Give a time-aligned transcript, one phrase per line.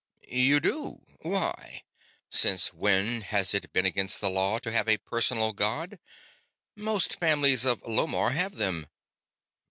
[0.31, 1.03] "You do?
[1.19, 1.83] Why?
[2.31, 5.99] Since when has it been against the law to have a personal god?
[6.75, 8.87] Most families of Lomarr have them."